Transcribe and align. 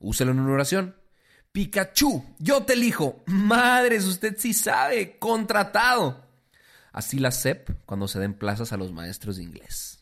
Úselo 0.00 0.32
en 0.32 0.40
una 0.40 0.52
oración. 0.52 0.96
Pikachu, 1.52 2.24
yo 2.38 2.64
te 2.64 2.72
elijo. 2.72 3.22
Madres, 3.26 4.06
usted 4.06 4.36
sí 4.38 4.54
sabe. 4.54 5.18
Contratado. 5.18 6.24
Así 6.92 7.18
la 7.18 7.30
SEP 7.30 7.70
cuando 7.86 8.08
se 8.08 8.18
den 8.18 8.34
plazas 8.34 8.72
a 8.72 8.76
los 8.76 8.92
maestros 8.92 9.36
de 9.36 9.44
inglés. 9.44 10.00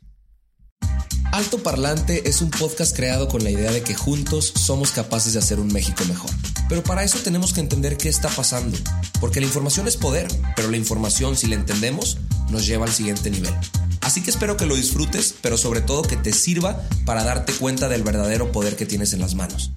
Alto 1.32 1.62
Parlante 1.62 2.28
es 2.28 2.40
un 2.40 2.50
podcast 2.50 2.96
creado 2.96 3.28
con 3.28 3.44
la 3.44 3.50
idea 3.50 3.70
de 3.70 3.82
que 3.82 3.94
juntos 3.94 4.52
somos 4.56 4.92
capaces 4.92 5.34
de 5.34 5.38
hacer 5.38 5.60
un 5.60 5.68
México 5.68 6.02
mejor. 6.08 6.30
Pero 6.68 6.82
para 6.82 7.04
eso 7.04 7.18
tenemos 7.18 7.52
que 7.52 7.60
entender 7.60 7.96
qué 7.96 8.08
está 8.08 8.28
pasando, 8.30 8.76
porque 9.20 9.40
la 9.40 9.46
información 9.46 9.86
es 9.86 9.96
poder, 9.96 10.26
pero 10.56 10.70
la 10.70 10.76
información 10.76 11.36
si 11.36 11.46
la 11.46 11.54
entendemos 11.54 12.18
nos 12.50 12.66
lleva 12.66 12.86
al 12.86 12.92
siguiente 12.92 13.30
nivel. 13.30 13.54
Así 14.00 14.22
que 14.22 14.30
espero 14.30 14.56
que 14.56 14.66
lo 14.66 14.74
disfrutes, 14.74 15.34
pero 15.42 15.58
sobre 15.58 15.82
todo 15.82 16.02
que 16.02 16.16
te 16.16 16.32
sirva 16.32 16.82
para 17.04 17.24
darte 17.24 17.52
cuenta 17.52 17.88
del 17.88 18.02
verdadero 18.02 18.50
poder 18.50 18.74
que 18.74 18.86
tienes 18.86 19.12
en 19.12 19.20
las 19.20 19.34
manos. 19.34 19.72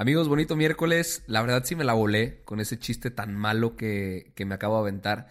Amigos, 0.00 0.28
bonito 0.28 0.54
miércoles. 0.54 1.24
La 1.26 1.42
verdad 1.42 1.64
sí 1.64 1.74
me 1.74 1.82
la 1.82 1.92
volé 1.92 2.40
con 2.44 2.60
ese 2.60 2.78
chiste 2.78 3.10
tan 3.10 3.34
malo 3.34 3.74
que, 3.74 4.30
que 4.36 4.44
me 4.44 4.54
acabo 4.54 4.76
de 4.76 4.82
aventar. 4.82 5.26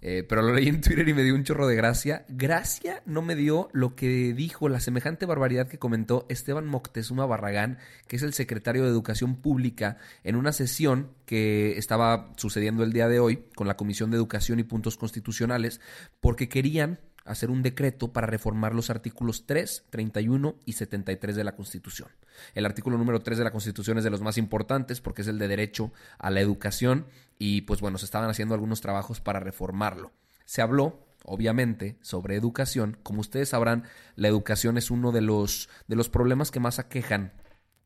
Eh, 0.00 0.26
pero 0.28 0.42
lo 0.42 0.52
leí 0.52 0.66
en 0.66 0.80
Twitter 0.80 1.08
y 1.08 1.14
me 1.14 1.22
dio 1.22 1.36
un 1.36 1.44
chorro 1.44 1.68
de 1.68 1.76
gracia. 1.76 2.24
Gracia 2.28 3.04
no 3.06 3.22
me 3.22 3.36
dio 3.36 3.68
lo 3.72 3.94
que 3.94 4.34
dijo, 4.34 4.68
la 4.68 4.80
semejante 4.80 5.24
barbaridad 5.24 5.68
que 5.68 5.78
comentó 5.78 6.26
Esteban 6.28 6.66
Moctezuma 6.66 7.26
Barragán, 7.26 7.78
que 8.08 8.16
es 8.16 8.24
el 8.24 8.32
secretario 8.32 8.82
de 8.82 8.88
Educación 8.88 9.36
Pública, 9.36 9.98
en 10.24 10.34
una 10.34 10.50
sesión 10.50 11.12
que 11.24 11.78
estaba 11.78 12.32
sucediendo 12.36 12.82
el 12.82 12.92
día 12.92 13.06
de 13.06 13.20
hoy 13.20 13.44
con 13.54 13.68
la 13.68 13.76
Comisión 13.76 14.10
de 14.10 14.16
Educación 14.16 14.58
y 14.58 14.64
Puntos 14.64 14.96
Constitucionales, 14.96 15.80
porque 16.18 16.48
querían 16.48 16.98
hacer 17.24 17.50
un 17.50 17.62
decreto 17.62 18.12
para 18.12 18.26
reformar 18.26 18.74
los 18.74 18.90
artículos 18.90 19.46
3, 19.46 19.84
31 19.90 20.56
y 20.64 20.72
73 20.72 21.36
de 21.36 21.44
la 21.44 21.56
Constitución. 21.56 22.08
El 22.54 22.66
artículo 22.66 22.98
número 22.98 23.20
3 23.20 23.38
de 23.38 23.44
la 23.44 23.50
Constitución 23.50 23.98
es 23.98 24.04
de 24.04 24.10
los 24.10 24.22
más 24.22 24.38
importantes 24.38 25.00
porque 25.00 25.22
es 25.22 25.28
el 25.28 25.38
de 25.38 25.48
derecho 25.48 25.92
a 26.18 26.30
la 26.30 26.40
educación 26.40 27.06
y 27.38 27.62
pues 27.62 27.80
bueno, 27.80 27.98
se 27.98 28.04
estaban 28.04 28.30
haciendo 28.30 28.54
algunos 28.54 28.80
trabajos 28.80 29.20
para 29.20 29.40
reformarlo. 29.40 30.12
Se 30.44 30.62
habló 30.62 30.98
obviamente, 31.24 31.96
sobre 32.00 32.36
educación. 32.36 32.98
Como 33.02 33.20
ustedes 33.20 33.50
sabrán, 33.50 33.84
la 34.16 34.28
educación 34.28 34.76
es 34.76 34.90
uno 34.90 35.12
de 35.12 35.20
los, 35.20 35.68
de 35.86 35.96
los 35.96 36.08
problemas 36.08 36.50
que 36.50 36.60
más 36.60 36.78
aquejan 36.78 37.32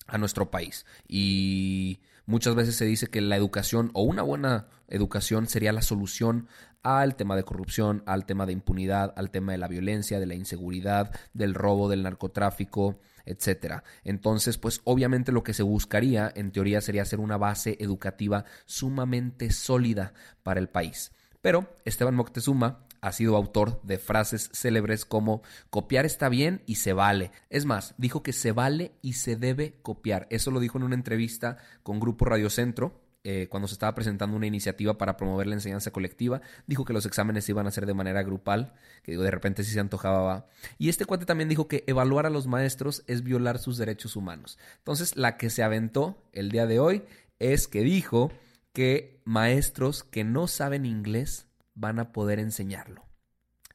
a 0.06 0.18
nuestro 0.18 0.50
país. 0.50 0.86
Y 1.08 2.00
muchas 2.26 2.54
veces 2.54 2.76
se 2.76 2.84
dice 2.84 3.08
que 3.08 3.20
la 3.20 3.36
educación 3.36 3.90
o 3.94 4.02
una 4.02 4.22
buena 4.22 4.68
educación 4.88 5.46
sería 5.48 5.72
la 5.72 5.82
solución 5.82 6.48
al 6.82 7.16
tema 7.16 7.34
de 7.34 7.42
corrupción, 7.42 8.04
al 8.06 8.26
tema 8.26 8.46
de 8.46 8.52
impunidad, 8.52 9.12
al 9.16 9.30
tema 9.30 9.52
de 9.52 9.58
la 9.58 9.66
violencia, 9.66 10.20
de 10.20 10.26
la 10.26 10.36
inseguridad, 10.36 11.10
del 11.34 11.54
robo, 11.54 11.88
del 11.88 12.04
narcotráfico, 12.04 13.00
etcétera. 13.24 13.82
Entonces, 14.04 14.56
pues 14.56 14.80
obviamente 14.84 15.32
lo 15.32 15.42
que 15.42 15.52
se 15.52 15.64
buscaría 15.64 16.32
en 16.36 16.52
teoría 16.52 16.80
sería 16.80 17.02
hacer 17.02 17.18
una 17.18 17.36
base 17.36 17.76
educativa 17.80 18.44
sumamente 18.66 19.50
sólida 19.50 20.14
para 20.44 20.60
el 20.60 20.68
país. 20.68 21.12
Pero 21.42 21.74
Esteban 21.84 22.14
Moctezuma 22.14 22.85
ha 23.06 23.12
sido 23.12 23.36
autor 23.36 23.80
de 23.84 23.98
frases 23.98 24.50
célebres 24.52 25.04
como 25.04 25.42
copiar 25.70 26.04
está 26.04 26.28
bien 26.28 26.62
y 26.66 26.74
se 26.74 26.92
vale. 26.92 27.30
Es 27.50 27.64
más, 27.64 27.94
dijo 27.98 28.24
que 28.24 28.32
se 28.32 28.50
vale 28.50 28.96
y 29.00 29.12
se 29.12 29.36
debe 29.36 29.78
copiar. 29.80 30.26
Eso 30.28 30.50
lo 30.50 30.58
dijo 30.58 30.76
en 30.76 30.84
una 30.84 30.96
entrevista 30.96 31.56
con 31.84 32.00
Grupo 32.00 32.24
Radio 32.24 32.50
Centro, 32.50 33.00
eh, 33.22 33.46
cuando 33.48 33.68
se 33.68 33.74
estaba 33.74 33.94
presentando 33.94 34.36
una 34.36 34.48
iniciativa 34.48 34.98
para 34.98 35.16
promover 35.16 35.46
la 35.46 35.54
enseñanza 35.54 35.92
colectiva, 35.92 36.40
dijo 36.66 36.84
que 36.84 36.92
los 36.92 37.06
exámenes 37.06 37.44
se 37.44 37.52
iban 37.52 37.66
a 37.66 37.68
hacer 37.68 37.86
de 37.86 37.94
manera 37.94 38.24
grupal, 38.24 38.74
que 39.04 39.16
de 39.16 39.30
repente 39.30 39.62
sí 39.62 39.70
se 39.70 39.78
antojaba. 39.78 40.48
Y 40.76 40.88
este 40.88 41.04
cuate 41.04 41.26
también 41.26 41.48
dijo 41.48 41.68
que 41.68 41.84
evaluar 41.86 42.26
a 42.26 42.30
los 42.30 42.48
maestros 42.48 43.04
es 43.06 43.22
violar 43.22 43.60
sus 43.60 43.78
derechos 43.78 44.16
humanos. 44.16 44.58
Entonces, 44.78 45.14
la 45.14 45.36
que 45.36 45.48
se 45.48 45.62
aventó 45.62 46.20
el 46.32 46.50
día 46.50 46.66
de 46.66 46.80
hoy 46.80 47.04
es 47.38 47.68
que 47.68 47.82
dijo 47.82 48.32
que 48.72 49.20
maestros 49.24 50.02
que 50.02 50.24
no 50.24 50.48
saben 50.48 50.84
inglés 50.84 51.45
van 51.76 52.00
a 52.00 52.10
poder 52.10 52.40
enseñarlo. 52.40 53.04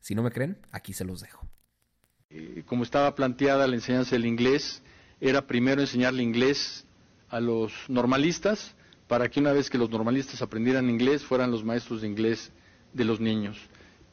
Si 0.02 0.16
no 0.16 0.24
me 0.24 0.32
creen, 0.32 0.58
aquí 0.72 0.92
se 0.92 1.06
los 1.06 1.22
dejo. 1.22 1.48
Eh, 2.30 2.64
como 2.66 2.84
estaba 2.84 3.16
planteada 3.16 3.68
la 3.68 3.76
enseñanza 3.76 4.16
del 4.16 4.26
inglés, 4.26 4.84
era 5.22 5.48
primero 5.48 5.80
enseñarle 5.82 6.24
inglés 6.24 6.86
a 7.30 7.40
los 7.40 7.72
normalistas, 7.88 8.76
para 9.08 9.30
que 9.30 9.40
una 9.40 9.52
vez 9.52 9.70
que 9.70 9.78
los 9.78 9.90
normalistas 9.90 10.42
aprendieran 10.42 10.90
inglés 10.90 11.24
fueran 11.24 11.52
los 11.52 11.64
maestros 11.64 12.02
de 12.02 12.08
inglés 12.08 12.52
de 12.94 13.06
los 13.06 13.20
niños. 13.20 13.58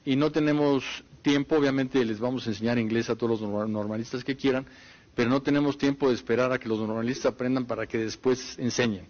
Y 0.05 0.17
no 0.17 0.33
tenemos 0.33 0.85
tiempo, 1.23 1.57
obviamente 1.57 2.05
les 2.05 2.19
vamos 2.19 2.47
a 2.47 2.51
enseñar 2.51 2.79
inglés 2.79 3.09
a 3.09 3.17
todos 3.17 3.41
los 3.41 3.69
normalistas 3.69 4.25
que 4.25 4.37
quieran, 4.37 4.67
pero 5.15 5.31
no 5.31 5.41
tenemos 5.41 5.79
tiempo 5.79 6.09
de 6.09 6.15
esperar 6.15 6.53
a 6.53 6.59
que 6.59 6.69
los 6.69 6.79
normalistas 6.81 7.27
aprendan 7.27 7.67
para 7.67 7.87
que 7.87 7.99
después 7.99 8.59
enseñen. 8.59 9.07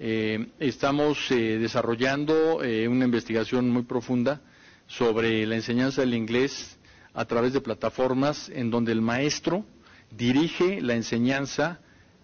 Eh, 0.00 0.46
estamos 0.60 1.30
eh, 1.30 1.58
desarrollando 1.58 2.62
eh, 2.62 2.86
una 2.86 3.04
investigación 3.04 3.68
muy 3.70 3.82
profunda 3.82 4.40
sobre 4.86 5.44
la 5.46 5.56
enseñanza 5.56 6.02
del 6.02 6.14
inglés 6.14 6.78
a 7.14 7.24
través 7.24 7.52
de 7.52 7.60
plataformas 7.60 8.48
en 8.48 8.70
donde 8.70 8.92
el 8.92 9.00
maestro 9.02 9.64
dirige 10.10 10.80
la 10.80 10.94
enseñanza 10.94 11.80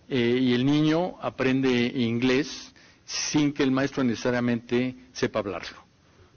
y 0.09 0.53
el 0.53 0.67
niño 0.67 1.17
aprende 1.23 1.71
inglés 1.97 2.75
sin 3.07 3.53
que 3.53 3.63
el 3.63 3.71
maestro 3.71 4.05
necesariamente 4.05 4.95
sepa 5.13 5.39
hablarlo, 5.41 5.79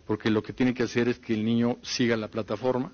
porque 0.05 0.29
lo 0.31 0.41
que 0.41 0.53
tiene 0.53 0.73
que 0.73 0.83
hacer 0.83 1.09
es 1.09 1.19
que 1.19 1.33
el 1.33 1.43
niño 1.45 1.77
siga 1.81 2.15
la 2.17 2.29
plataforma 2.29 2.91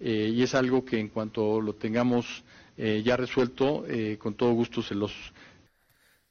eh, 0.00 0.32
y 0.34 0.42
es 0.42 0.54
algo 0.56 0.84
que 0.84 0.98
en 0.98 1.08
cuanto 1.08 1.60
lo 1.60 1.74
tengamos 1.74 2.42
eh, 2.76 3.02
ya 3.04 3.16
resuelto, 3.16 3.84
eh, 3.86 4.18
con 4.18 4.34
todo 4.34 4.52
gusto 4.52 4.82
se 4.82 4.94
los... 4.96 5.12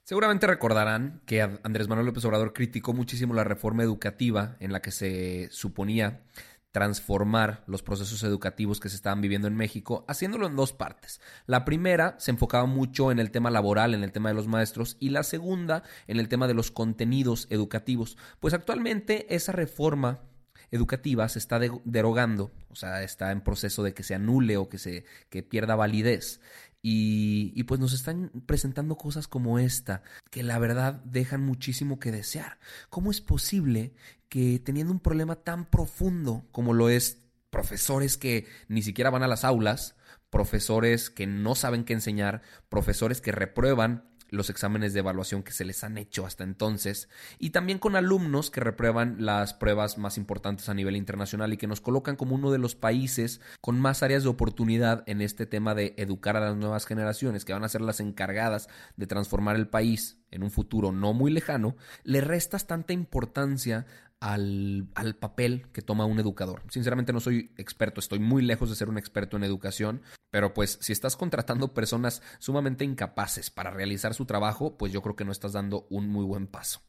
Seguramente 0.03 0.47
recordarán 0.47 1.21
que 1.25 1.41
Andrés 1.41 1.87
Manuel 1.87 2.07
López 2.07 2.25
Obrador 2.25 2.53
criticó 2.53 2.93
muchísimo 2.93 3.33
la 3.33 3.43
reforma 3.43 3.83
educativa 3.83 4.57
en 4.59 4.73
la 4.73 4.81
que 4.81 4.91
se 4.91 5.47
suponía 5.51 6.23
transformar 6.71 7.63
los 7.67 7.83
procesos 7.83 8.23
educativos 8.23 8.79
que 8.79 8.89
se 8.89 8.95
estaban 8.95 9.21
viviendo 9.21 9.47
en 9.47 9.55
México, 9.55 10.05
haciéndolo 10.07 10.47
en 10.47 10.55
dos 10.55 10.73
partes. 10.73 11.19
La 11.45 11.65
primera 11.65 12.15
se 12.17 12.31
enfocaba 12.31 12.65
mucho 12.65 13.11
en 13.11 13.19
el 13.19 13.31
tema 13.31 13.51
laboral, 13.51 13.93
en 13.93 14.03
el 14.03 14.11
tema 14.11 14.29
de 14.29 14.35
los 14.35 14.47
maestros, 14.47 14.97
y 14.99 15.09
la 15.09 15.23
segunda 15.23 15.83
en 16.07 16.17
el 16.19 16.29
tema 16.29 16.47
de 16.47 16.53
los 16.53 16.71
contenidos 16.71 17.47
educativos. 17.49 18.17
Pues 18.39 18.53
actualmente 18.53 19.35
esa 19.35 19.51
reforma 19.51 20.21
educativa 20.71 21.27
se 21.29 21.39
está 21.39 21.59
derogando, 21.59 22.51
o 22.69 22.75
sea, 22.75 23.03
está 23.03 23.31
en 23.31 23.41
proceso 23.41 23.83
de 23.83 23.93
que 23.93 24.03
se 24.03 24.15
anule 24.15 24.57
o 24.57 24.69
que 24.69 24.77
se 24.77 25.05
que 25.29 25.43
pierda 25.43 25.75
validez. 25.75 26.39
Y, 26.83 27.53
y, 27.55 27.63
pues 27.63 27.79
nos 27.79 27.93
están 27.93 28.31
presentando 28.47 28.95
cosas 28.95 29.27
como 29.27 29.59
esta, 29.59 30.01
que 30.31 30.41
la 30.41 30.57
verdad 30.57 30.95
dejan 31.05 31.45
muchísimo 31.45 31.99
que 31.99 32.11
desear. 32.11 32.57
¿Cómo 32.89 33.11
es 33.11 33.21
posible 33.21 33.93
que 34.29 34.57
teniendo 34.57 34.91
un 34.91 34.99
problema 34.99 35.35
tan 35.35 35.65
profundo 35.65 36.47
como 36.51 36.73
lo 36.73 36.89
es 36.89 37.21
profesores 37.51 38.17
que 38.17 38.47
ni 38.67 38.81
siquiera 38.81 39.11
van 39.11 39.21
a 39.21 39.27
las 39.27 39.43
aulas, 39.43 39.95
profesores 40.31 41.11
que 41.11 41.27
no 41.27 41.53
saben 41.53 41.83
qué 41.83 41.93
enseñar, 41.93 42.41
profesores 42.69 43.21
que 43.21 43.31
reprueban 43.31 44.10
los 44.31 44.49
exámenes 44.49 44.93
de 44.93 44.99
evaluación 44.99 45.43
que 45.43 45.51
se 45.51 45.65
les 45.65 45.83
han 45.83 45.97
hecho 45.97 46.25
hasta 46.25 46.43
entonces, 46.43 47.09
y 47.37 47.51
también 47.51 47.77
con 47.77 47.95
alumnos 47.95 48.49
que 48.49 48.61
reprueban 48.61 49.17
las 49.19 49.53
pruebas 49.53 49.97
más 49.97 50.17
importantes 50.17 50.69
a 50.69 50.73
nivel 50.73 50.95
internacional 50.95 51.53
y 51.53 51.57
que 51.57 51.67
nos 51.67 51.81
colocan 51.81 52.15
como 52.15 52.35
uno 52.35 52.49
de 52.51 52.57
los 52.57 52.73
países 52.73 53.41
con 53.59 53.79
más 53.79 54.01
áreas 54.01 54.23
de 54.23 54.29
oportunidad 54.29 55.03
en 55.05 55.21
este 55.21 55.45
tema 55.45 55.75
de 55.75 55.93
educar 55.97 56.37
a 56.37 56.39
las 56.39 56.55
nuevas 56.55 56.85
generaciones, 56.85 57.45
que 57.45 57.53
van 57.53 57.65
a 57.65 57.69
ser 57.69 57.81
las 57.81 57.99
encargadas 57.99 58.69
de 58.95 59.05
transformar 59.05 59.57
el 59.57 59.67
país 59.67 60.17
en 60.31 60.43
un 60.43 60.49
futuro 60.49 60.93
no 60.93 61.13
muy 61.13 61.29
lejano, 61.29 61.75
le 62.03 62.21
restas 62.21 62.65
tanta 62.65 62.93
importancia 62.93 63.85
al, 64.21 64.87
al, 64.95 65.15
papel 65.15 65.67
que 65.73 65.81
toma 65.81 66.05
un 66.05 66.19
educador. 66.19 66.61
Sinceramente 66.69 67.11
no 67.11 67.19
soy 67.19 67.51
experto, 67.57 67.99
estoy 67.99 68.19
muy 68.19 68.43
lejos 68.43 68.69
de 68.69 68.75
ser 68.75 68.87
un 68.87 68.97
experto 68.97 69.35
en 69.35 69.43
educación, 69.43 70.03
pero 70.29 70.53
pues 70.53 70.77
si 70.79 70.93
estás 70.93 71.17
contratando 71.17 71.73
personas 71.73 72.21
sumamente 72.39 72.85
incapaces 72.85 73.49
para 73.49 73.71
realizar 73.71 74.13
su 74.13 74.25
trabajo, 74.25 74.77
pues 74.77 74.93
yo 74.93 75.01
creo 75.01 75.15
que 75.15 75.25
no 75.25 75.31
estás 75.31 75.53
dando 75.53 75.87
un 75.89 76.07
muy 76.07 76.23
buen 76.23 76.47
paso. 76.47 76.81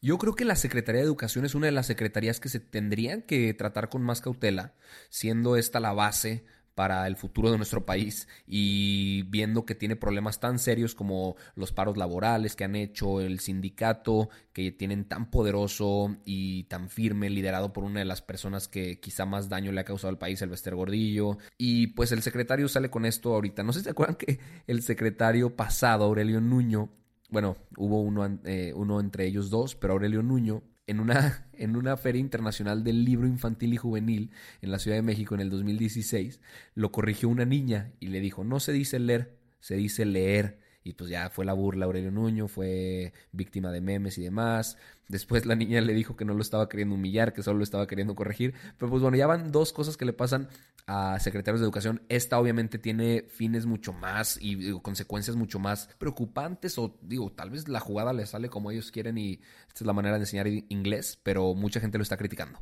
Yo 0.00 0.16
creo 0.18 0.36
que 0.36 0.44
la 0.44 0.54
Secretaría 0.54 1.00
de 1.00 1.06
Educación 1.06 1.44
es 1.44 1.56
una 1.56 1.66
de 1.66 1.72
las 1.72 1.86
secretarías 1.86 2.38
que 2.38 2.48
se 2.48 2.60
tendrían 2.60 3.22
que 3.22 3.52
tratar 3.52 3.88
con 3.88 4.02
más 4.02 4.20
cautela, 4.20 4.74
siendo 5.10 5.56
esta 5.56 5.80
la 5.80 5.92
base 5.92 6.46
para 6.78 7.08
el 7.08 7.16
futuro 7.16 7.50
de 7.50 7.56
nuestro 7.56 7.84
país 7.84 8.28
y 8.46 9.24
viendo 9.24 9.66
que 9.66 9.74
tiene 9.74 9.96
problemas 9.96 10.38
tan 10.38 10.60
serios 10.60 10.94
como 10.94 11.34
los 11.56 11.72
paros 11.72 11.96
laborales 11.96 12.54
que 12.54 12.62
han 12.62 12.76
hecho, 12.76 13.20
el 13.20 13.40
sindicato 13.40 14.28
que 14.52 14.70
tienen 14.70 15.04
tan 15.04 15.28
poderoso 15.28 16.14
y 16.24 16.62
tan 16.68 16.88
firme, 16.88 17.30
liderado 17.30 17.72
por 17.72 17.82
una 17.82 17.98
de 17.98 18.04
las 18.04 18.22
personas 18.22 18.68
que 18.68 19.00
quizá 19.00 19.26
más 19.26 19.48
daño 19.48 19.72
le 19.72 19.80
ha 19.80 19.84
causado 19.84 20.10
al 20.10 20.18
país, 20.18 20.40
el 20.40 20.50
Bester 20.50 20.76
Gordillo. 20.76 21.38
Y 21.58 21.88
pues 21.88 22.12
el 22.12 22.22
secretario 22.22 22.68
sale 22.68 22.90
con 22.90 23.06
esto 23.06 23.34
ahorita. 23.34 23.64
No 23.64 23.72
sé 23.72 23.80
si 23.80 23.86
se 23.86 23.90
acuerdan 23.90 24.14
que 24.14 24.38
el 24.68 24.82
secretario 24.82 25.56
pasado, 25.56 26.04
Aurelio 26.04 26.40
Nuño, 26.40 26.90
bueno, 27.28 27.56
hubo 27.76 28.02
uno, 28.02 28.38
eh, 28.44 28.72
uno 28.76 29.00
entre 29.00 29.26
ellos 29.26 29.50
dos, 29.50 29.74
pero 29.74 29.94
Aurelio 29.94 30.22
Nuño, 30.22 30.62
en 30.88 30.98
una, 30.98 31.46
en 31.52 31.76
una 31.76 31.96
feria 31.96 32.20
internacional 32.20 32.82
del 32.82 33.04
libro 33.04 33.28
infantil 33.28 33.74
y 33.74 33.76
juvenil 33.76 34.32
en 34.60 34.72
la 34.72 34.80
Ciudad 34.80 34.96
de 34.96 35.02
México 35.02 35.36
en 35.36 35.40
el 35.40 35.50
2016, 35.50 36.40
lo 36.74 36.90
corrigió 36.90 37.28
una 37.28 37.44
niña 37.44 37.92
y 38.00 38.08
le 38.08 38.20
dijo, 38.20 38.42
no 38.42 38.58
se 38.58 38.72
dice 38.72 38.98
leer, 38.98 39.36
se 39.60 39.76
dice 39.76 40.04
leer. 40.04 40.58
Y 40.84 40.94
pues 40.94 41.10
ya 41.10 41.28
fue 41.30 41.44
la 41.44 41.52
burla 41.52 41.86
Aurelio 41.86 42.10
Nuño, 42.10 42.48
fue 42.48 43.12
víctima 43.32 43.70
de 43.70 43.80
memes 43.80 44.16
y 44.18 44.22
demás. 44.22 44.76
Después 45.08 45.44
la 45.46 45.54
niña 45.54 45.80
le 45.80 45.92
dijo 45.92 46.16
que 46.16 46.24
no 46.24 46.34
lo 46.34 46.42
estaba 46.42 46.68
queriendo 46.68 46.94
humillar, 46.94 47.32
que 47.32 47.42
solo 47.42 47.58
lo 47.58 47.64
estaba 47.64 47.86
queriendo 47.86 48.14
corregir. 48.14 48.54
Pero 48.78 48.90
pues 48.90 49.02
bueno, 49.02 49.16
ya 49.16 49.26
van 49.26 49.52
dos 49.52 49.72
cosas 49.72 49.96
que 49.96 50.04
le 50.04 50.12
pasan 50.12 50.48
a 50.86 51.18
secretarios 51.20 51.60
de 51.60 51.66
educación. 51.66 52.02
Esta 52.08 52.38
obviamente 52.38 52.78
tiene 52.78 53.26
fines 53.28 53.66
mucho 53.66 53.92
más 53.92 54.38
y 54.40 54.72
consecuencias 54.80 55.36
mucho 55.36 55.58
más 55.58 55.88
preocupantes 55.98 56.78
o 56.78 56.98
digo, 57.02 57.30
tal 57.32 57.50
vez 57.50 57.68
la 57.68 57.80
jugada 57.80 58.12
le 58.12 58.26
sale 58.26 58.48
como 58.48 58.70
ellos 58.70 58.90
quieren 58.90 59.18
y 59.18 59.40
esta 59.68 59.80
es 59.80 59.86
la 59.86 59.92
manera 59.92 60.16
de 60.16 60.22
enseñar 60.22 60.46
inglés, 60.46 61.18
pero 61.22 61.54
mucha 61.54 61.80
gente 61.80 61.98
lo 61.98 62.02
está 62.02 62.16
criticando. 62.16 62.58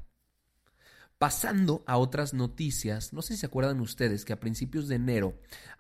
Pasando 1.19 1.83
a 1.87 1.97
otras 1.97 2.35
noticias, 2.35 3.15
no 3.15 3.23
sé 3.23 3.35
si 3.35 3.41
se 3.41 3.47
acuerdan 3.47 3.81
ustedes 3.81 4.27
que 4.27 4.35
a 4.35 4.41
principios 4.41 4.87
de 4.87 4.97
enero 4.97 5.33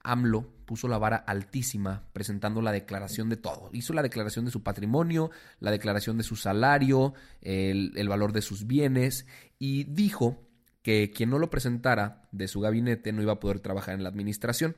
AMLO 0.02 0.48
puso 0.64 0.88
la 0.88 0.96
vara 0.96 1.16
altísima 1.18 2.08
presentando 2.14 2.62
la 2.62 2.72
declaración 2.72 3.28
de 3.28 3.36
todo. 3.36 3.68
Hizo 3.74 3.92
la 3.92 4.02
declaración 4.02 4.46
de 4.46 4.50
su 4.50 4.62
patrimonio, 4.62 5.30
la 5.60 5.70
declaración 5.70 6.16
de 6.16 6.24
su 6.24 6.36
salario, 6.36 7.12
el, 7.42 7.92
el 7.96 8.08
valor 8.08 8.32
de 8.32 8.40
sus 8.40 8.66
bienes 8.66 9.26
y 9.58 9.84
dijo 9.84 10.48
que 10.80 11.10
quien 11.10 11.28
no 11.28 11.38
lo 11.38 11.50
presentara 11.50 12.28
de 12.32 12.48
su 12.48 12.60
gabinete 12.60 13.12
no 13.12 13.20
iba 13.20 13.34
a 13.34 13.40
poder 13.40 13.60
trabajar 13.60 13.94
en 13.94 14.04
la 14.04 14.08
administración. 14.08 14.74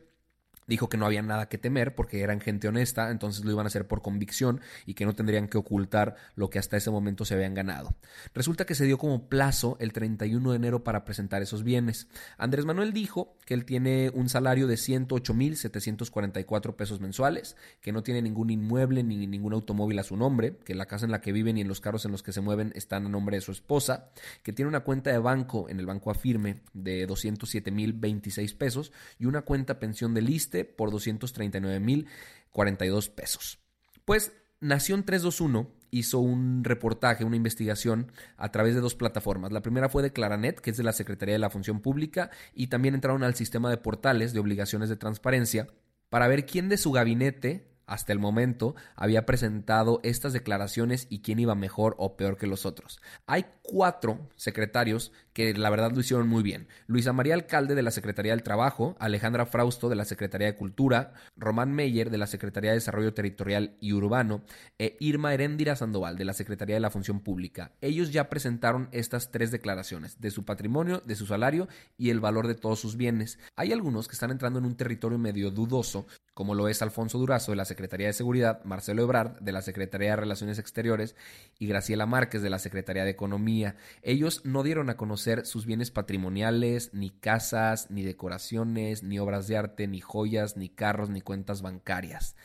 Dijo 0.69 0.88
que 0.88 0.97
no 0.97 1.06
había 1.06 1.23
nada 1.23 1.49
que 1.49 1.59
temer 1.59 1.97
porque 1.97 2.20
eran 2.20 2.41
gente 2.41 2.69
honesta, 2.69 3.11
entonces 3.11 3.44
lo 3.44 3.50
iban 3.50 3.67
a 3.67 3.69
hacer 3.69 3.88
por 3.88 4.03
convicción 4.03 4.61
y 4.87 4.94
que 4.94 5.06
no 5.06 5.15
tendrían 5.15 5.49
que 5.49 5.59
ocultar 5.59 6.15
lo 6.37 6.50
que 6.50 6.61
hasta 6.61 6.76
ese 6.76 6.91
momento 6.91 7.25
se 7.25 7.35
habían 7.35 7.55
ganado. 7.55 7.97
Resulta 8.35 8.67
que 8.67 8.76
se 8.76 8.85
dio 8.85 8.99
como 8.99 9.29
plazo 9.29 9.76
el 9.81 9.93
31 9.93 10.50
de 10.50 10.56
enero 10.56 10.85
para 10.85 11.05
presentar 11.05 11.43
esos 11.43 11.65
bienes. 11.65 12.06
Andrés 12.37 12.67
Manuel 12.67 12.93
dijo 12.93 13.37
que 13.47 13.55
él 13.55 13.65
tiene 13.65 14.11
un 14.15 14.29
salario 14.29 14.67
de 14.67 14.75
108.744 14.75 16.76
pesos 16.76 17.00
mensuales, 17.00 17.56
que 17.81 17.93
no 17.93 18.03
tiene 18.03 18.21
ningún 18.23 18.50
inmueble 18.50 19.03
ni 19.03 19.26
ningún 19.26 19.55
automóvil 19.55 19.99
a 19.99 20.03
su 20.03 20.14
nombre, 20.17 20.59
que 20.64 20.75
la 20.75 20.85
casa 20.87 21.06
en 21.06 21.12
la 21.12 21.23
que 21.23 21.32
viven 21.32 21.56
y 21.56 21.62
en 21.62 21.69
los 21.69 21.81
carros 21.81 22.05
en 22.05 22.12
los 22.12 22.23
que 22.23 22.32
se 22.32 22.43
mueven 22.43 22.73
están 22.75 23.06
a 23.06 23.09
nombre 23.09 23.37
de 23.37 23.41
su 23.41 23.53
esposa, 23.53 24.11
que 24.43 24.53
tiene 24.53 24.69
una 24.69 24.81
cuenta 24.81 25.11
de 25.11 25.19
banco 25.19 25.69
en 25.69 25.79
el 25.81 25.87
Banco 25.87 26.11
Afirme 26.11 26.61
de 26.75 27.09
207.026 27.09 28.55
pesos 28.56 28.93
y 29.19 29.25
una 29.25 29.41
cuenta 29.43 29.79
pensión 29.79 30.14
de 30.14 30.23
liste 30.23 30.57
por 30.64 30.90
239.042 30.90 33.10
pesos. 33.10 33.58
Pues 34.05 34.32
Nación 34.60 35.05
321 35.05 35.78
hizo 35.90 36.19
un 36.19 36.64
reportaje, 36.64 37.25
una 37.25 37.37
investigación 37.37 38.12
a 38.37 38.50
través 38.50 38.75
de 38.75 38.81
dos 38.81 38.94
plataformas. 38.94 39.52
La 39.52 39.62
primera 39.62 39.88
fue 39.88 40.02
de 40.02 40.12
Claranet, 40.12 40.60
que 40.60 40.70
es 40.70 40.76
de 40.76 40.82
la 40.82 40.93
Secretaría 40.93 41.34
de 41.34 41.38
la 41.38 41.50
Función 41.50 41.81
Pública, 41.81 42.31
y 42.55 42.66
también 42.66 42.94
entraron 42.94 43.22
al 43.22 43.34
sistema 43.34 43.70
de 43.70 43.78
portales 43.78 44.32
de 44.32 44.40
obligaciones 44.40 44.88
de 44.88 44.96
transparencia 44.96 45.69
para 46.08 46.28
ver 46.28 46.46
quién 46.46 46.69
de 46.69 46.76
su 46.76 46.93
gabinete 46.93 47.66
hasta 47.87 48.12
el 48.12 48.19
momento 48.19 48.75
había 48.96 49.25
presentado 49.25 50.00
estas 50.02 50.34
declaraciones 50.34 51.06
y 51.08 51.20
quién 51.20 51.38
iba 51.38 51.54
mejor 51.54 51.94
o 51.99 52.16
peor 52.16 52.37
que 52.37 52.46
los 52.46 52.66
otros. 52.66 53.00
Hay 53.26 53.46
cuatro 53.62 54.28
secretarios 54.37 55.11
que 55.38 55.55
la 55.55 55.70
verdad 55.70 55.93
lo 55.93 56.00
hicieron 56.00 56.26
muy 56.26 56.43
bien. 56.43 56.67
Luisa 56.88 57.12
María 57.12 57.35
Alcalde 57.35 57.76
de 57.76 57.82
la 57.82 57.93
Secretaría 57.93 58.32
del 58.32 58.43
Trabajo, 58.43 58.96
Alejandra 58.99 59.46
Frausto 59.46 59.88
de 59.88 59.94
la 59.94 60.05
Secretaría 60.05 60.49
de 60.49 60.56
Cultura, 60.56 61.12
Román 61.37 61.73
Meyer 61.73 62.11
de 62.11 62.19
la 62.19 62.26
Secretaría 62.26 62.73
de 62.73 62.79
Desarrollo 62.79 63.14
Territorial 63.14 63.76
y 63.79 63.93
Urbano 63.93 64.43
e 64.81 64.96
Irma 64.99 65.32
Heréndira 65.32 65.76
Sandoval 65.76 66.17
de 66.17 66.25
la 66.25 66.32
Secretaría 66.32 66.75
de 66.75 66.81
la 66.81 66.90
Función 66.90 67.20
Pública. 67.20 67.70
Ellos 67.81 68.11
ya 68.11 68.29
presentaron 68.29 68.88
estas 68.90 69.31
tres 69.31 69.52
declaraciones 69.52 70.20
de 70.20 70.32
su 70.32 70.44
patrimonio, 70.44 71.05
de 71.06 71.14
su 71.14 71.25
salario 71.25 71.69
y 71.96 72.11
el 72.11 72.19
valor 72.19 72.49
de 72.49 72.56
todos 72.56 72.81
sus 72.81 72.96
bienes. 72.96 73.38
Hay 73.55 73.70
algunos 73.70 74.08
que 74.08 74.14
están 74.14 74.32
entrando 74.32 74.58
en 74.58 74.64
un 74.64 74.76
territorio 74.76 75.19
medio 75.19 75.52
dudoso, 75.52 76.08
como 76.35 76.56
lo 76.56 76.67
es 76.67 76.82
Alfonso 76.82 77.17
Durazo 77.17 77.52
de 77.52 77.56
la 77.56 77.64
Secretaría 77.64 78.08
de 78.08 78.12
Seguridad, 78.12 78.64
Marcelo 78.64 79.02
Ebrard 79.02 79.38
de 79.38 79.52
la 79.52 79.62
Secretaría 79.62 80.11
de 80.11 80.17
Relaciones 80.17 80.58
Exteriores 80.58 81.14
y 81.61 81.69
Graciela 81.69 82.06
Márquez 82.06 82.43
de 82.43 82.50
la 82.50 82.58
Secretaría 82.58 83.05
de 83.05 83.11
Economía. 83.11 83.76
Ellos 84.02 84.43
no 84.44 84.64
dieron 84.64 84.90
a 84.90 84.96
conocer 84.96 85.27
sus 85.44 85.66
bienes 85.66 85.90
patrimoniales, 85.90 86.92
ni 86.92 87.10
casas, 87.10 87.90
ni 87.90 88.02
decoraciones, 88.02 89.02
ni 89.02 89.19
obras 89.19 89.46
de 89.46 89.56
arte, 89.56 89.86
ni 89.86 90.00
joyas, 90.00 90.56
ni 90.56 90.69
carros, 90.69 91.10
ni 91.10 91.20
cuentas 91.20 91.62
bancarias. 91.62 92.36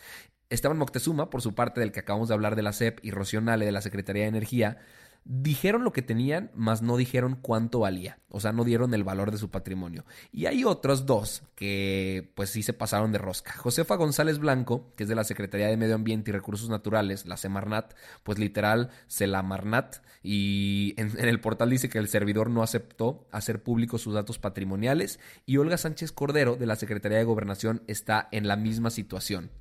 Esteban 0.50 0.78
Moctezuma, 0.78 1.30
por 1.30 1.42
su 1.42 1.56
parte 1.56 1.80
del 1.80 1.92
que 1.92 2.02
acabamos 2.02 2.28
de 2.28 2.36
hablar 2.36 2.56
de 2.56 2.62
la 2.62 2.74
CEP, 2.74 3.00
y 3.04 3.12
Rocío 3.12 3.42
Nale 3.42 3.66
de 3.66 3.72
la 3.72 3.82
Secretaría 3.82 4.24
de 4.24 4.30
Energía, 4.30 4.78
dijeron 5.26 5.84
lo 5.84 5.92
que 5.94 6.02
tenían, 6.02 6.52
mas 6.54 6.82
no 6.82 6.98
dijeron 6.98 7.38
cuánto 7.42 7.80
valía. 7.80 8.20
O 8.30 8.40
sea, 8.40 8.52
no 8.52 8.64
dieron 8.64 8.94
el 8.94 9.04
valor 9.04 9.32
de 9.32 9.38
su 9.38 9.50
patrimonio. 9.50 10.06
Y 10.32 10.48
hay 10.48 10.66
otros 10.66 11.06
dos 11.06 11.44
que 11.56 12.32
pues 12.36 12.50
sí 12.50 12.64
se 12.64 12.74
pasaron 12.74 13.12
de 13.12 13.20
rosca. 13.20 13.54
Josefa 13.54 13.96
González 13.96 14.40
Blanco, 14.40 14.92
que 14.96 15.04
es 15.04 15.10
de 15.10 15.16
la 15.16 15.24
Secretaría 15.24 15.68
de 15.68 15.78
Medio 15.78 15.96
Ambiente 15.96 16.32
y 16.32 16.34
Recursos 16.34 16.70
Naturales, 16.70 17.26
la 17.26 17.38
Semarnat, 17.38 17.94
pues 18.24 18.40
literal 18.40 18.90
se 19.08 19.28
la 19.28 19.44
Marnat 19.44 19.98
y 20.22 20.94
en, 20.98 21.12
en 21.18 21.28
el 21.28 21.40
portal 21.40 21.70
dice 21.70 21.90
que 21.90 22.00
el 22.00 22.08
servidor 22.08 22.50
no 22.50 22.64
aceptó 22.64 23.28
hacer 23.32 23.62
públicos 23.62 24.02
sus 24.02 24.14
datos 24.14 24.40
patrimoniales 24.40 25.20
y 25.46 25.58
Olga 25.58 25.78
Sánchez 25.78 26.12
Cordero 26.12 26.56
de 26.56 26.66
la 26.66 26.76
Secretaría 26.76 27.18
de 27.18 27.24
Gobernación 27.24 27.84
está 27.88 28.28
en 28.32 28.48
la 28.48 28.56
misma 28.56 28.90
situación. 28.90 29.52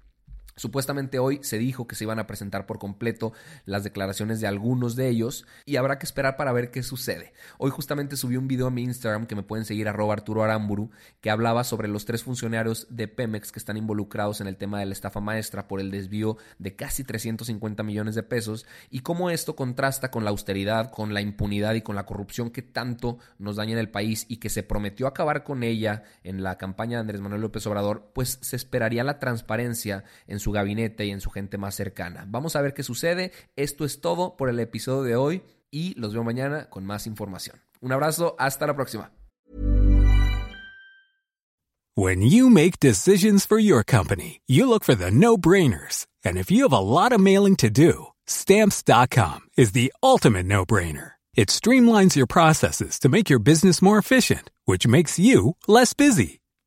Supuestamente 0.56 1.18
hoy 1.18 1.40
se 1.42 1.58
dijo 1.58 1.86
que 1.86 1.94
se 1.94 2.04
iban 2.04 2.18
a 2.18 2.26
presentar 2.26 2.66
por 2.66 2.78
completo 2.78 3.32
las 3.64 3.84
declaraciones 3.84 4.40
de 4.40 4.46
algunos 4.46 4.96
de 4.96 5.08
ellos 5.08 5.46
y 5.64 5.76
habrá 5.76 5.98
que 5.98 6.04
esperar 6.04 6.36
para 6.36 6.52
ver 6.52 6.70
qué 6.70 6.82
sucede. 6.82 7.32
Hoy 7.58 7.70
justamente 7.70 8.16
subí 8.16 8.36
un 8.36 8.48
video 8.48 8.66
a 8.66 8.70
mi 8.70 8.82
Instagram 8.82 9.26
que 9.26 9.34
me 9.34 9.42
pueden 9.42 9.64
seguir 9.64 9.88
arroba 9.88 10.12
Arturo 10.12 10.44
Aramburu 10.44 10.90
que 11.22 11.30
hablaba 11.30 11.64
sobre 11.64 11.88
los 11.88 12.04
tres 12.04 12.22
funcionarios 12.22 12.86
de 12.90 13.08
Pemex 13.08 13.50
que 13.50 13.58
están 13.58 13.78
involucrados 13.78 14.40
en 14.40 14.46
el 14.46 14.56
tema 14.56 14.78
de 14.78 14.86
la 14.86 14.92
estafa 14.92 15.20
maestra 15.20 15.68
por 15.68 15.80
el 15.80 15.90
desvío 15.90 16.36
de 16.58 16.76
casi 16.76 17.02
350 17.02 17.82
millones 17.82 18.14
de 18.14 18.22
pesos 18.22 18.66
y 18.90 19.00
cómo 19.00 19.30
esto 19.30 19.56
contrasta 19.56 20.10
con 20.10 20.24
la 20.24 20.30
austeridad, 20.30 20.90
con 20.90 21.14
la 21.14 21.22
impunidad 21.22 21.74
y 21.74 21.82
con 21.82 21.96
la 21.96 22.04
corrupción 22.04 22.50
que 22.50 22.62
tanto 22.62 23.18
nos 23.38 23.56
daña 23.56 23.72
en 23.72 23.78
el 23.78 23.88
país 23.88 24.26
y 24.28 24.36
que 24.36 24.50
se 24.50 24.62
prometió 24.62 25.06
acabar 25.06 25.44
con 25.44 25.62
ella 25.62 26.02
en 26.24 26.42
la 26.42 26.58
campaña 26.58 26.98
de 26.98 27.00
Andrés 27.00 27.20
Manuel 27.22 27.40
López 27.40 27.66
Obrador, 27.66 28.10
pues 28.12 28.38
se 28.42 28.56
esperaría 28.56 29.02
la 29.02 29.18
transparencia 29.18 30.04
en 30.26 30.40
su 30.42 30.52
gabinete 30.52 31.06
y 31.06 31.10
en 31.10 31.20
su 31.22 31.30
gente 31.30 31.56
más 31.56 31.74
cercana. 31.74 32.26
Vamos 32.28 32.56
a 32.56 32.60
ver 32.60 32.74
qué 32.74 32.82
sucede. 32.82 33.32
Esto 33.56 33.86
es 33.86 34.00
todo 34.00 34.36
por 34.36 34.50
el 34.50 34.60
episodio 34.60 35.02
de 35.02 35.16
hoy 35.16 35.42
y 35.70 35.94
los 35.98 36.12
veo 36.12 36.24
mañana 36.24 36.68
con 36.68 36.84
más 36.84 37.06
información. 37.06 37.62
Un 37.80 37.92
abrazo, 37.92 38.36
hasta 38.38 38.66
la 38.66 38.74
próxima. 38.74 39.10
When 41.94 42.22
you 42.22 42.48
make 42.48 42.80
decisions 42.80 43.44
for 43.44 43.58
your 43.58 43.84
company, 43.84 44.40
you 44.46 44.66
look 44.66 44.82
for 44.82 44.94
the 44.94 45.10
no-brainers. 45.10 46.06
And 46.24 46.38
if 46.38 46.50
you 46.50 46.62
have 46.62 46.72
a 46.72 46.80
lot 46.80 47.12
of 47.12 47.20
mailing 47.20 47.56
to 47.56 47.68
do, 47.68 48.06
stamps.com 48.26 49.40
is 49.58 49.72
the 49.72 49.92
ultimate 50.02 50.46
no-brainer. 50.46 51.12
It 51.34 51.48
streamlines 51.48 52.14
your 52.14 52.26
processes 52.26 52.98
to 53.00 53.08
make 53.08 53.30
your 53.30 53.38
business 53.38 53.82
more 53.82 53.98
efficient, 53.98 54.50
which 54.64 54.86
makes 54.86 55.18
you 55.18 55.56
less 55.66 55.94
busy. 55.94 56.41